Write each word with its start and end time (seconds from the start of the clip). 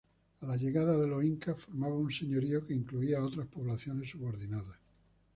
A 0.41 0.45
la 0.47 0.55
llegada 0.55 0.97
de 0.97 1.05
los 1.05 1.23
incas 1.23 1.61
formaba 1.61 1.93
un 1.93 2.09
señorío 2.11 2.65
que 2.65 2.73
incluía 2.73 3.23
otras 3.23 3.45
poblaciones 3.45 4.09
subordinadas. 4.09 4.77